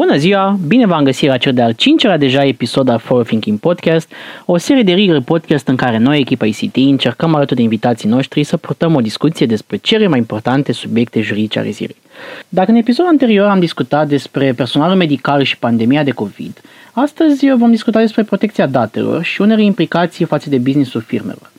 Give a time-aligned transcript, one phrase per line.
[0.00, 0.58] Bună ziua!
[0.66, 4.12] Bine v-am găsit la cel de-al cincelea deja episod al For Thinking Podcast,
[4.44, 8.44] o serie de rigări podcast în care noi, echipa ICT, încercăm alături de invitații noștri
[8.44, 11.96] să purtăm o discuție despre cele mai importante subiecte juridice ale zilei.
[12.48, 16.60] Dacă în episodul anterior am discutat despre personalul medical și pandemia de COVID,
[16.92, 21.50] astăzi vom discuta despre protecția datelor și unele implicații față de business-ul firmelor.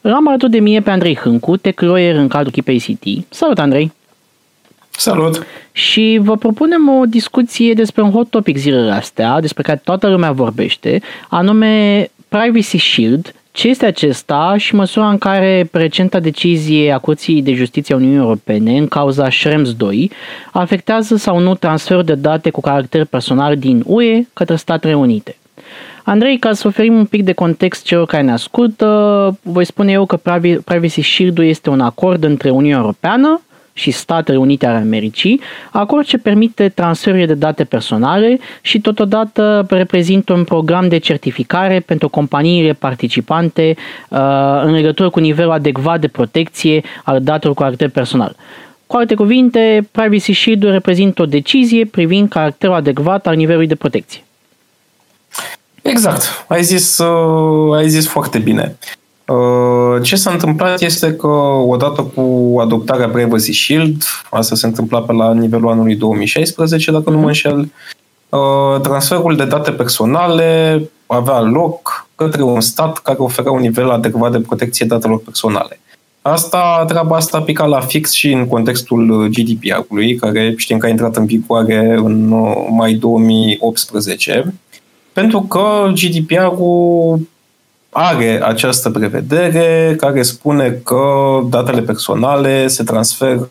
[0.00, 3.34] Îl am alături de mie pe Andrei Hâncu, tech lawyer în cadrul echipei ICT.
[3.34, 3.92] Salut, Andrei!
[4.98, 5.46] Salut!
[5.72, 10.32] Și vă propunem o discuție despre un hot topic zilele astea, despre care toată lumea
[10.32, 17.42] vorbește, anume Privacy Shield, ce este acesta și măsura în care recenta decizie a Curții
[17.42, 20.10] de Justiție a Uniunii Europene în cauza Schrems 2
[20.52, 25.36] afectează sau nu transferul de date cu caracter personal din UE către Statele Unite.
[26.04, 30.06] Andrei, ca să oferim un pic de context celor care ne ascultă, voi spune eu
[30.06, 30.16] că
[30.64, 33.40] Privacy Shield este un acord între Uniunea Europeană,
[33.78, 40.32] și Statele Unite ale Americii, acord ce permite transferul de date personale și totodată reprezintă
[40.32, 43.76] un program de certificare pentru companiile participante
[44.08, 44.18] uh,
[44.62, 48.36] în legătură cu nivelul adecvat de protecție al datelor cu caracter personal.
[48.86, 54.22] Cu alte cuvinte, Privacy Shield reprezintă o decizie privind caracterul adecvat al nivelului de protecție.
[55.82, 56.44] Exact.
[56.48, 58.76] Ai zis, uh, ai zis foarte bine.
[59.28, 61.26] Uh, ce s-a întâmplat este că
[61.66, 67.18] odată cu adoptarea Privacy Shield, asta se întâmpla pe la nivelul anului 2016, dacă nu
[67.18, 67.72] mă înșel,
[68.28, 74.32] uh, transferul de date personale avea loc către un stat care oferea un nivel adecvat
[74.32, 75.80] de protecție datelor personale.
[76.22, 81.16] Asta, treaba asta pica la fix și în contextul GDPR-ului, care știm că a intrat
[81.16, 84.54] în vigoare în uh, mai 2018,
[85.12, 87.20] pentru că GDPR-ul
[87.90, 91.02] are această prevedere care spune că
[91.48, 93.50] datele personale se transferă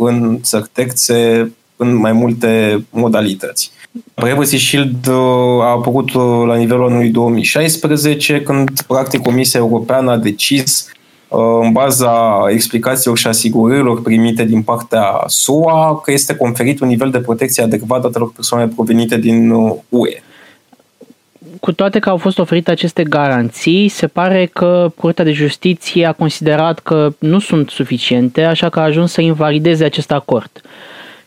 [0.00, 3.72] în țărtexe în mai multe modalități.
[4.14, 5.14] Privacy Shield uh,
[5.60, 10.88] a apărut uh, la nivelul anului 2016, când practic Comisia Europeană a decis
[11.28, 17.10] uh, în baza explicațiilor și asigurărilor primite din partea SUA că este conferit un nivel
[17.10, 19.50] de protecție adecvat datelor personale provenite din
[19.88, 20.22] UE
[21.64, 26.12] cu toate că au fost oferite aceste garanții, se pare că Curtea de Justiție a
[26.12, 30.50] considerat că nu sunt suficiente, așa că a ajuns să invalideze acest acord.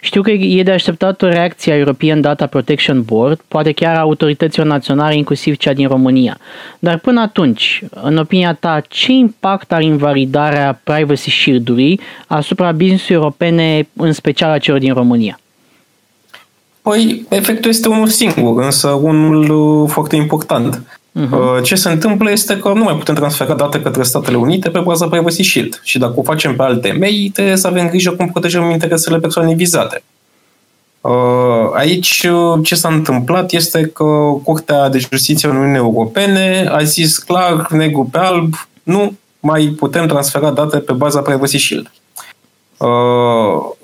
[0.02, 4.00] Știu că e de așteptat o reacție a European Data Protection Board, poate chiar a
[4.00, 6.38] autorităților naționale, inclusiv cea din România.
[6.80, 13.88] Dar până atunci, în opinia ta, ce impact are invalidarea Privacy Shield-ului asupra business europene,
[13.94, 15.40] în special a celor din România?
[16.88, 21.00] Păi, efectul este unul singur, însă unul uh, foarte important.
[21.20, 21.64] Uh-huh.
[21.64, 25.08] Ce se întâmplă este că nu mai putem transfera date către Statele Unite pe baza
[25.08, 25.82] Privacy Shield.
[25.84, 29.56] Și dacă o facem pe alte mei, trebuie să avem grijă cum protejăm interesele persoanei
[29.56, 30.04] vizate.
[31.02, 31.12] Uh,
[31.74, 34.04] aici uh, ce s-a întâmplat este că
[34.44, 40.08] Curtea de Justiție a Uniunii Europene a zis clar, negru pe alb, nu mai putem
[40.08, 41.92] transfera date pe baza Privacy Shield.
[42.78, 42.88] Uh,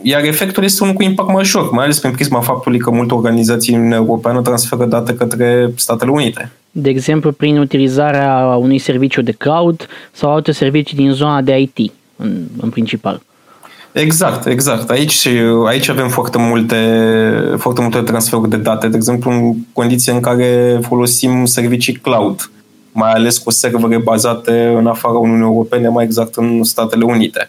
[0.01, 3.73] iar efectul este unul cu impact major, mai ales prin prisma faptului că multe organizații
[3.73, 6.51] în Uniunea Europeană transferă date către Statele Unite.
[6.71, 11.91] De exemplu, prin utilizarea unui serviciu de cloud sau alte servicii din zona de IT,
[12.15, 13.21] în, în principal.
[13.91, 14.89] Exact, exact.
[14.89, 15.27] Aici,
[15.67, 16.77] aici avem foarte multe,
[17.57, 22.51] foarte multe transferuri de date, de exemplu, în condiții în care folosim servicii cloud,
[22.91, 27.47] mai ales cu servere bazate în afara Uniunii Europene, mai exact în Statele Unite.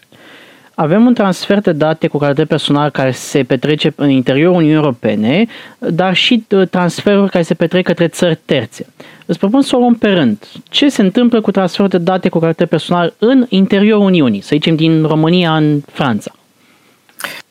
[0.75, 5.47] Avem un transfer de date cu caracter personal care se petrece în interiorul Uniunii Europene,
[5.79, 8.85] dar și uh, transferuri care se petrec către țări terțe.
[9.25, 10.47] Îți propun să o luăm pe rând.
[10.69, 14.75] Ce se întâmplă cu transferul de date cu caracter personal în interiorul Uniunii, să zicem
[14.75, 16.31] din România în Franța?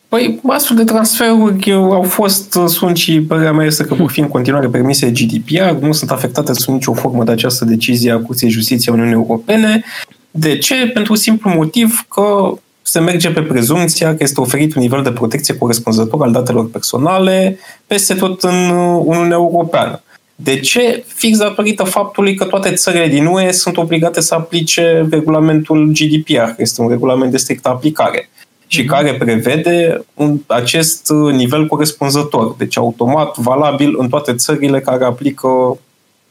[0.08, 4.20] Păi, astfel de transferuri au fost, uh, sunt și părerea mea este că vor fi
[4.20, 8.48] în continuare permise GDPR, nu sunt afectate sub nicio formă de această decizie a Curții
[8.48, 9.84] Justiției Uniunii Europene.
[10.30, 10.74] De ce?
[10.86, 12.54] Pentru simplu motiv că
[12.86, 17.58] se merge pe prezumția că este oferit un nivel de protecție corespunzător al datelor personale
[17.86, 18.70] peste tot în
[19.04, 20.02] Uniunea Europeană.
[20.34, 21.04] De ce?
[21.06, 26.82] Fix datorită faptului că toate țările din UE sunt obligate să aplice regulamentul GDPR, este
[26.82, 28.30] un regulament de strictă aplicare
[28.66, 28.86] și mm-hmm.
[28.86, 35.78] care prevede un, acest nivel corespunzător, deci automat valabil în toate țările care aplică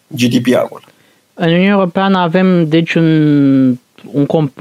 [0.07, 0.81] GDPR-ul.
[1.33, 3.77] În Uniunea Europeană avem deci un
[4.11, 4.51] un,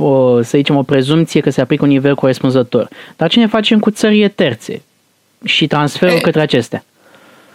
[0.43, 2.89] să zicem, o prezumție că se aplică un nivel corespunzător.
[3.17, 4.83] Dar ce ne facem cu țările terțe
[5.45, 6.85] și transferul e, către acestea?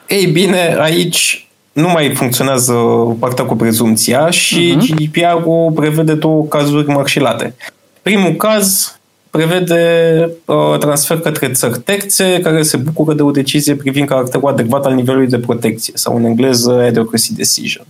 [0.08, 2.74] Ei bine, aici nu mai funcționează
[3.20, 4.96] partea cu prezumția și uh-huh.
[4.96, 7.56] GDPR-ul prevede două cazuri marșilate.
[8.02, 8.98] Primul caz
[9.30, 14.86] prevede uh, transfer către țări terțe care se bucură de o decizie privind caracterul adecvat
[14.86, 17.86] al nivelului de protecție sau în engleză adequacy decision.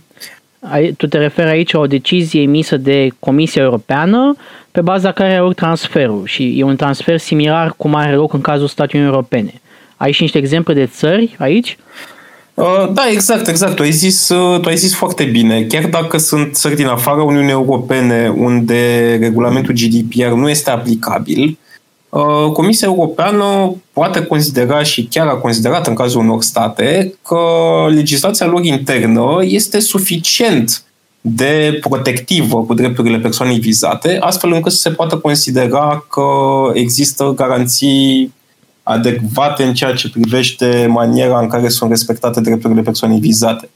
[0.96, 4.36] Tu te referi aici la o decizie emisă de Comisia Europeană
[4.70, 8.40] pe baza care are loc transferul și e un transfer similar cum are loc în
[8.40, 9.52] cazul Statelor Europene.
[9.96, 11.78] Ai și niște exemple de țări aici?
[12.54, 13.74] Uh, da, exact, exact.
[13.74, 15.62] Tu ai, zis, uh, tu ai zis foarte bine.
[15.62, 21.67] Chiar dacă sunt țări din afara Uniunii Europene unde regulamentul GDPR nu este aplicabil, uh,
[22.52, 27.38] Comisia Europeană poate considera și chiar a considerat în cazul unor state că
[27.88, 30.82] legislația lor internă este suficient
[31.20, 36.30] de protectivă cu drepturile persoanei vizate, astfel încât să se poată considera că
[36.72, 38.34] există garanții
[38.82, 43.68] adecvate în ceea ce privește maniera în care sunt respectate drepturile persoanei vizate.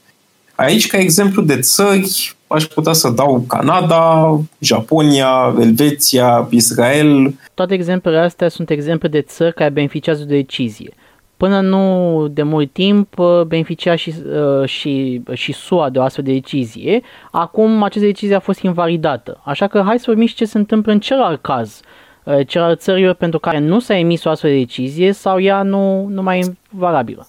[0.55, 7.33] Aici, ca exemplu de țări, aș putea să dau Canada, Japonia, Elveția, Israel.
[7.53, 10.93] Toate exemplele astea sunt exemple de țări care beneficiază de decizie.
[11.37, 13.15] Până nu de mult timp
[13.47, 14.13] beneficia și,
[14.59, 17.01] uh, și, și SUA de o astfel de decizie.
[17.31, 19.41] Acum această decizie a fost invalidată.
[19.43, 21.81] Așa că hai să vorbim și ce se întâmplă în celălalt caz
[22.23, 26.07] Uh, celelalte țări pentru care nu s-a emis o astfel de decizie sau ea nu,
[26.07, 27.27] nu mai e valabilă?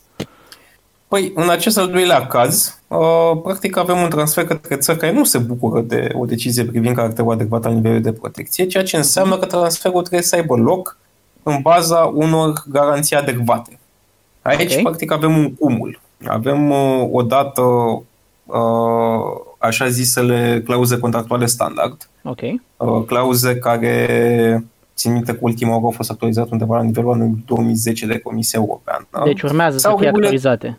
[1.09, 2.84] Păi, în acest al doilea caz, uh,
[3.43, 7.33] practic avem un transfer către țări care nu se bucură de o decizie privind caracterul
[7.33, 10.99] adecvat al nivelului de protecție, ceea ce înseamnă că transferul trebuie să aibă loc
[11.43, 13.79] în baza unor garanții adecvate.
[14.43, 14.83] Aici, okay.
[14.83, 16.01] practic, avem un cumul.
[16.27, 17.63] Avem uh, odată
[19.59, 22.61] așa zisele clauze contractuale standard, okay.
[23.07, 24.65] clauze care
[24.95, 28.59] Țin minte că ultima oară au fost actualizate undeva la nivelul anului 2010 de Comisia
[28.63, 29.07] Europeană.
[29.25, 30.37] Deci urmează Sau să fie regulile...
[30.37, 30.79] actualizate.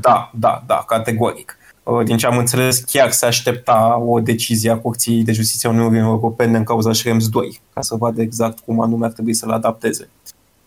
[0.00, 1.58] Da, da, da, categoric.
[1.82, 5.72] Uh, din ce am înțeles, chiar se aștepta o decizie a Curții de Justiție a
[5.72, 9.46] Uniunii Europene în cauza Schrems 2, ca să vadă exact cum anume ar trebui să
[9.46, 10.08] le adapteze.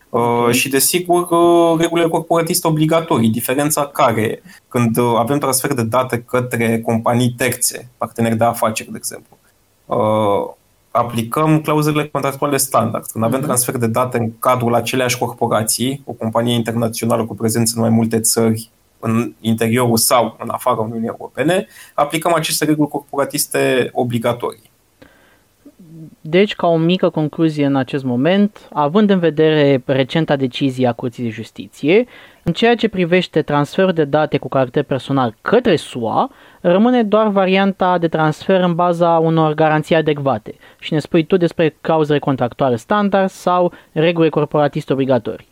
[0.08, 0.52] Uh, okay.
[0.52, 7.34] Și desigur, uh, regulile corporatiste obligatorii, diferența care, când avem transfer de date către companii
[7.36, 9.38] terțe, parteneri de afaceri, de exemplu,
[10.90, 13.06] aplicăm clauzele contractuale standard.
[13.06, 13.46] Când avem mhm.
[13.46, 18.20] transfer de date în cadrul aceleași corporații, o companie internațională cu prezență în mai multe
[18.20, 18.70] țări,
[19.00, 24.70] în interiorul sau în afara Uniunii Europene, aplicăm aceste reguli corporatiste obligatorii.
[26.20, 31.22] Deci, ca o mică concluzie în acest moment, având în vedere recenta decizie a Curții
[31.22, 32.06] de Justiție,
[32.42, 36.30] în ceea ce privește transferul de date cu caracter personal către SUA,
[36.60, 40.54] rămâne doar varianta de transfer în baza unor garanții adecvate.
[40.78, 45.48] Și ne spui tu despre clauzele contractuale standard sau reguli corporatiste obligatorii.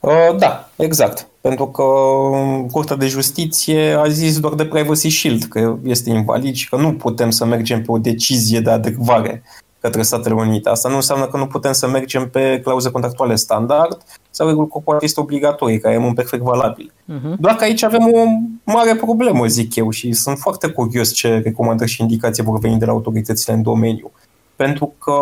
[0.00, 1.26] Uh, da, exact.
[1.48, 6.54] Pentru că um, Curtea de Justiție a zis doar de Privacy Shield că este invalid
[6.54, 9.42] și că nu putem să mergem pe o decizie de adecvare
[9.80, 10.68] către Statele Unite.
[10.68, 15.20] Asta nu înseamnă că nu putem să mergem pe clauze contractuale standard sau reguli corporatiste
[15.20, 16.92] obligatorii, care e perfect valabil.
[16.92, 17.38] Uh-huh.
[17.38, 18.24] Doar că aici avem o
[18.64, 22.84] mare problemă, zic eu, și sunt foarte curios ce recomandări și indicații vor veni de
[22.84, 24.10] la autoritățile în domeniu.
[24.58, 25.14] Pentru că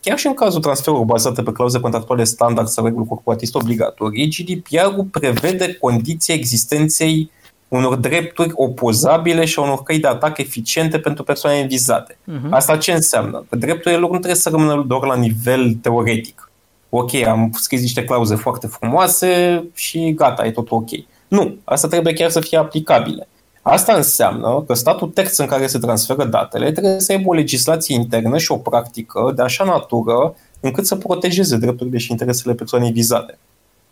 [0.00, 5.04] chiar și în cazul transferului bazate pe clauze contractuale standard sau reguli corporatiste obligatorii, GDPR-ul
[5.10, 7.30] prevede condiții existenței
[7.68, 12.14] unor drepturi opozabile și unor căi de atac eficiente pentru persoanele vizate.
[12.14, 12.50] Uh-huh.
[12.50, 13.44] Asta ce înseamnă?
[13.48, 16.50] Că drepturile lor nu trebuie să rămână doar la nivel teoretic.
[16.88, 20.88] Ok, am scris niște clauze foarte frumoase și gata, e tot ok.
[21.28, 23.28] Nu, asta trebuie chiar să fie aplicabile.
[23.62, 27.94] Asta înseamnă că statul terț în care se transferă datele trebuie să aibă o legislație
[27.94, 33.38] internă și o practică de așa natură încât să protejeze drepturile și interesele persoanei vizate.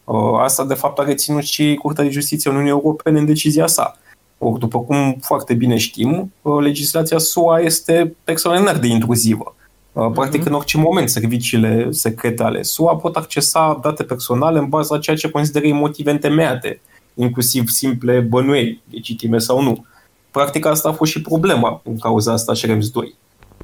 [0.05, 3.67] Uh, asta, de fapt, a reținut și Curtea de Justiție a Uniunii Europene în decizia
[3.67, 3.97] sa.
[4.39, 9.55] Or, după cum foarte bine știm, uh, legislația SUA este extraordinar de intruzivă.
[9.93, 14.99] Uh, practic, în orice moment, serviciile secrete ale SUA pot accesa date personale în baza
[14.99, 16.81] ceea ce consideră motive întemeiate,
[17.19, 19.87] inclusiv simple bănuieli, legitime sau nu.
[20.31, 23.15] Practic, asta a fost și problema în cauza asta Schrems 2.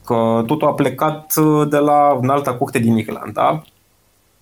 [0.05, 1.35] Că totul a plecat
[1.69, 3.63] de la în alta curte din Irlanda,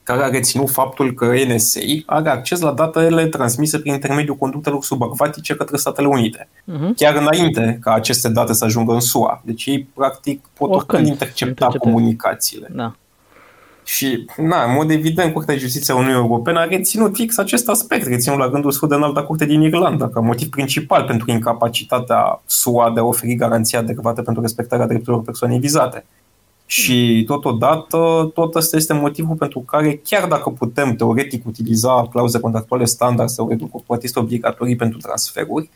[0.02, 5.54] care a reținut faptul că NSA are acces la datele transmise prin intermediul conductelor subacvatice
[5.54, 6.48] către Statele Unite.
[6.48, 6.96] Uh-huh.
[6.96, 9.42] Chiar înainte ca aceste date să ajungă în SUA.
[9.44, 11.88] Deci ei, practic, pot oricând intercepta intercepte.
[11.88, 12.68] comunicațiile.
[12.70, 12.94] Da.
[13.84, 17.68] Și, na, în mod evident, Curtea de Justiție a Uniunii Europene a reținut fix acest
[17.68, 22.42] aspect, reținut la gândul său de înalta curte din Irlanda, ca motiv principal pentru incapacitatea
[22.46, 26.04] SUA de a oferi garanții adecvate pentru respectarea drepturilor persoanei vizate.
[26.66, 32.84] Și totodată, tot ăsta este motivul pentru care, chiar dacă putem teoretic utiliza clauze contractuale
[32.84, 33.70] standard sau reguli
[34.14, 35.70] obligatorii pentru transferuri,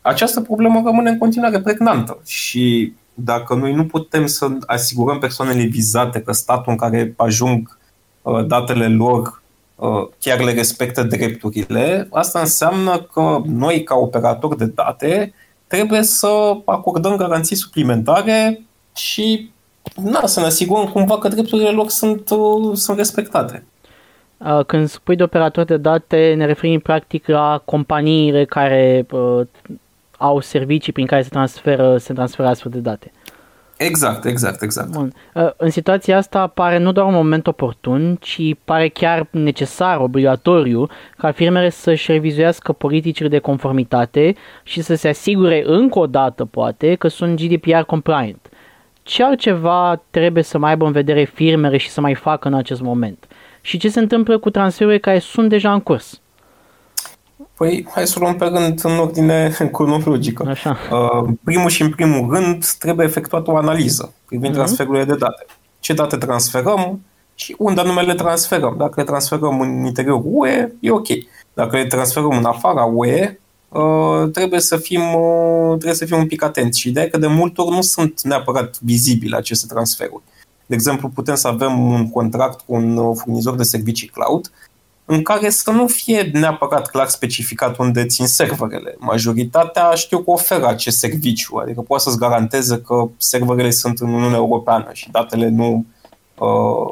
[0.00, 6.20] această problemă rămâne în continuare pregnantă și dacă noi nu putem să asigurăm persoanele vizate
[6.20, 7.78] că statul în care ajung
[8.22, 9.42] uh, datele lor
[9.74, 15.34] uh, chiar le respectă drepturile, asta înseamnă că noi, ca operatori de date,
[15.66, 18.62] trebuie să acordăm garanții suplimentare
[18.94, 19.50] și
[19.96, 23.64] na, să ne asigurăm cumva că drepturile lor sunt, uh, sunt respectate.
[24.66, 29.40] Când spui de operator de date, ne referim practic la companiile care uh,
[30.22, 33.12] au servicii prin care se transferă, se transferă astfel de date.
[33.76, 34.90] Exact, exact, exact.
[34.90, 35.12] Bun.
[35.56, 40.86] În situația asta pare nu doar un moment oportun, ci pare chiar necesar, obligatoriu,
[41.16, 46.94] ca firmele să-și revizuiască politicile de conformitate și să se asigure încă o dată, poate,
[46.94, 48.48] că sunt GDPR compliant.
[49.02, 52.80] Ce altceva trebuie să mai aibă în vedere firmele și să mai facă în acest
[52.80, 53.26] moment?
[53.60, 56.21] Și ce se întâmplă cu transferurile care sunt deja în curs?
[57.62, 60.44] Păi, hai să luăm pe rând în ordine cronologică.
[60.48, 60.76] Așa.
[60.92, 64.56] Uh, primul și în primul rând trebuie efectuată o analiză privind uh-huh.
[64.56, 65.46] transferurile de date.
[65.80, 67.00] Ce date transferăm
[67.34, 68.74] și unde anume le transferăm.
[68.78, 71.06] Dacă le transferăm în interiorul UE, e ok.
[71.54, 73.38] Dacă le transferăm în afara UE,
[73.68, 76.78] uh, trebuie, să fim, uh, trebuie să fim un pic atenți.
[76.78, 80.22] Și ideea e că de multe ori nu sunt neapărat vizibile aceste transferuri.
[80.66, 84.50] De exemplu, putem să avem un contract cu un uh, furnizor de servicii cloud
[85.04, 88.94] în care să nu fie neapărat clar specificat unde țin serverele.
[88.98, 94.36] Majoritatea știu că oferă acest serviciu, adică poate să-ți garanteze că serverele sunt în Uniunea
[94.36, 95.84] Europeană și datele nu
[96.38, 96.48] uh,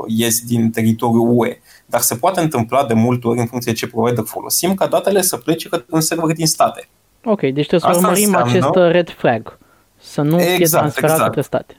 [0.06, 1.58] ies din teritoriul UE.
[1.86, 5.22] Dar se poate întâmpla de multe ori, în funcție de ce provider folosim, ca datele
[5.22, 6.88] să plece către un server din state.
[7.24, 8.50] Ok, deci trebuie să Asta urmărim înseamnă...
[8.50, 9.58] acest uh, red flag,
[10.00, 11.26] să nu exact, fie transferat exact.
[11.26, 11.76] către state.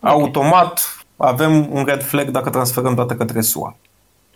[0.00, 0.12] Okay.
[0.14, 0.80] Automat
[1.16, 3.76] avem un red flag dacă transferăm date către SUA.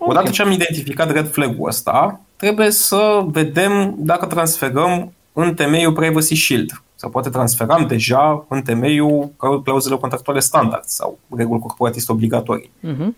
[0.02, 0.16] Okay.
[0.16, 6.35] Odată ce am identificat red flag-ul ăsta, trebuie să vedem dacă transferăm în temeiul Privacy
[6.35, 6.83] Shield.
[6.95, 9.30] Sau poate transferam deja în temeiul
[9.64, 12.71] clauzelor contractuale standard sau reguli corporatiste obligatorii.
[12.85, 13.09] Uh-huh.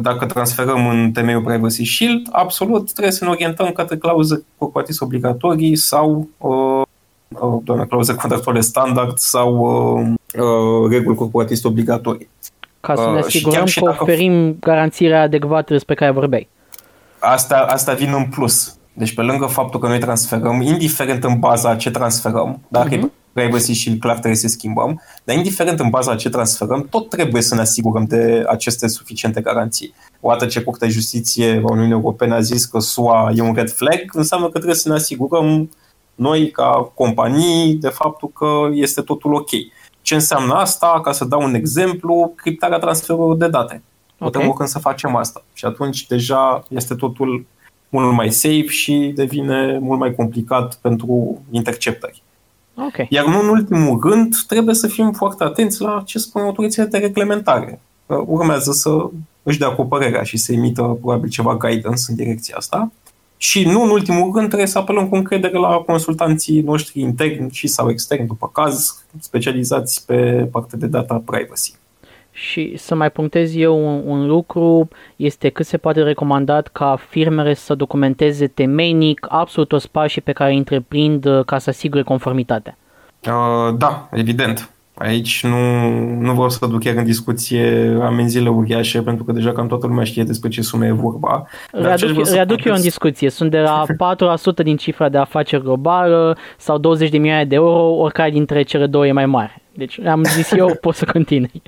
[0.00, 5.76] Dacă transferăm în temeiul Privacy Shield, absolut trebuie să ne orientăm către clauze corporatiste obligatorii
[5.76, 6.82] sau uh,
[7.28, 9.56] uh, doamne, clauze contractuale standard sau
[10.34, 12.28] uh, reguli corporatiste obligatorii.
[12.84, 14.02] Ca să ne uh, asigurăm că dacă...
[14.02, 16.48] oferim garanțiile adecvate despre care vorbeai.
[17.18, 18.76] Asta, asta vine în plus.
[18.92, 23.02] Deci pe lângă faptul că noi transferăm, indiferent în baza ce transferăm, dacă uh-huh.
[23.02, 27.42] e privacy și clar trebuie să schimbăm, dar indiferent în baza ce transferăm, tot trebuie
[27.42, 29.94] să ne asigurăm de aceste suficiente garanții.
[30.20, 34.00] Odată ce Curtea Justiție a Uniunii Europene a zis că SUA e un red flag,
[34.12, 35.68] înseamnă că trebuie să ne asigurăm
[36.14, 39.50] noi, ca companii, de faptul că este totul ok.
[40.04, 41.00] Ce înseamnă asta?
[41.02, 43.82] Ca să dau un exemplu, criptarea transferului de date.
[44.16, 44.46] Putem okay.
[44.46, 45.44] oricând să facem asta.
[45.52, 47.46] Și atunci deja este totul
[47.88, 52.22] mult mai safe și devine mult mai complicat pentru interceptări.
[52.74, 53.06] Okay.
[53.10, 56.98] Iar nu în ultimul rând, trebuie să fim foarte atenți la ce spun autoritățile de
[56.98, 57.80] reglementare.
[58.06, 59.08] Urmează să
[59.42, 62.92] își dea cu părerea și să emită probabil ceva guidance în direcția asta.
[63.36, 67.66] Și nu în ultimul rând trebuie să apelăm cu încredere la consultanții noștri interni și
[67.66, 71.72] sau externi, după caz, specializați pe partea de data privacy.
[72.30, 77.54] Și să mai punctez eu un, un lucru, este cât se poate recomandat ca firmele
[77.54, 82.76] să documenteze temeinic absolut toți pașii pe care îi întreprind uh, ca să asigure conformitatea.
[83.26, 84.73] Uh, da, evident.
[84.94, 85.88] Aici nu,
[86.20, 90.04] nu vreau să duc chiar în discuție amenziile uriașe, pentru că deja cam toată lumea
[90.04, 91.46] știe despre ce sume e vorba.
[91.72, 93.30] Readuc, readuc eu în discuție.
[93.30, 93.84] Sunt de la
[94.60, 98.86] 4% din cifra de afaceri globală sau 20 de milioane de euro, oricare dintre cele
[98.86, 99.62] două e mai mare.
[99.72, 101.62] Deci am zis eu, pot să continui.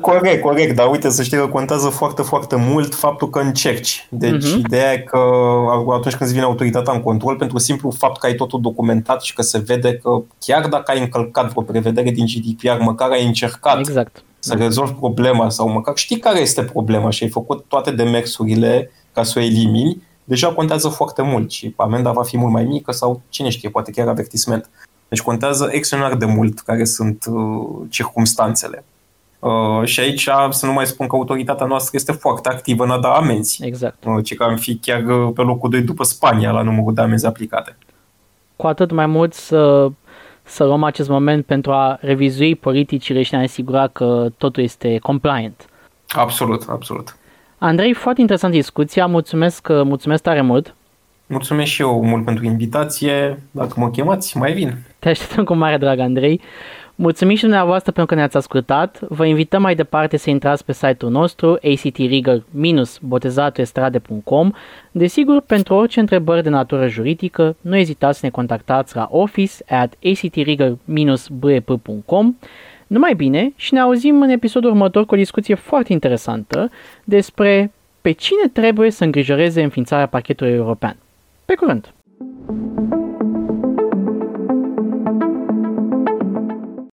[0.00, 4.06] Corect, corect, dar uite să știi că contează foarte, foarte mult faptul că încerci.
[4.10, 4.58] Deci uh-huh.
[4.58, 5.18] ideea e că
[5.88, 9.34] atunci când îți vine autoritatea în control, pentru simplu fapt că ai totul documentat și
[9.34, 13.78] că se vede că chiar dacă ai încălcat vreo prevedere din GDPR, măcar ai încercat
[13.78, 14.24] exact.
[14.38, 19.22] să rezolvi problema sau măcar știi care este problema și ai făcut toate demersurile ca
[19.22, 23.20] să o elimini, deja contează foarte mult și amenda va fi mult mai mică sau
[23.28, 24.70] cine știe, poate chiar avertisment.
[25.08, 28.84] Deci contează extraordinar de mult care sunt uh, circumstanțele.
[29.38, 32.98] Uh, și aici să nu mai spun că autoritatea noastră este foarte activă în a
[32.98, 33.64] da amenzi.
[33.64, 34.04] Exact.
[34.04, 37.00] Uh, ci că am fi chiar uh, pe locul 2 după Spania la numărul de
[37.00, 37.76] amenzi aplicate.
[38.56, 39.90] Cu atât mai mult să,
[40.42, 44.98] să luăm acest moment pentru a revizui politicile și a ne asigura că totul este
[44.98, 45.68] compliant.
[46.08, 47.16] Absolut, absolut.
[47.58, 50.74] Andrei, foarte interesantă discuția, mulțumesc, mulțumesc tare mult.
[51.26, 53.42] Mulțumesc și eu mult pentru invitație.
[53.50, 54.76] Dacă mă chemați, mai vin.
[54.98, 56.40] Te așteptăm cu mare drag, Andrei.
[57.00, 59.00] Mulțumim și dumneavoastră pentru că ne-ați ascultat.
[59.00, 64.50] Vă invităm mai departe să intrați pe site-ul nostru actrigger-botezatuestrade.com
[64.90, 69.94] Desigur, pentru orice întrebări de natură juridică, nu ezitați să ne contactați la office at
[70.04, 72.36] actrigger-bep.com
[72.86, 76.70] Numai bine și ne auzim în episodul următor cu o discuție foarte interesantă
[77.04, 80.96] despre pe cine trebuie să îngrijoreze înființarea parchetului european.
[81.44, 81.92] Pe curând!